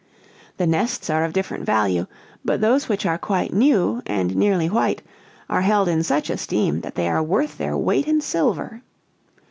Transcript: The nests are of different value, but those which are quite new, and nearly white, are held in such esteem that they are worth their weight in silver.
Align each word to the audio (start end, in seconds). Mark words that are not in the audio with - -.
The 0.57 0.65
nests 0.65 1.11
are 1.11 1.23
of 1.23 1.31
different 1.33 1.63
value, 1.63 2.07
but 2.43 2.59
those 2.59 2.89
which 2.89 3.05
are 3.05 3.19
quite 3.19 3.53
new, 3.53 4.01
and 4.07 4.35
nearly 4.35 4.67
white, 4.67 5.03
are 5.47 5.61
held 5.61 5.87
in 5.87 6.01
such 6.01 6.31
esteem 6.31 6.79
that 6.81 6.95
they 6.95 7.07
are 7.07 7.21
worth 7.21 7.59
their 7.59 7.77
weight 7.77 8.07
in 8.07 8.19
silver. 8.19 8.81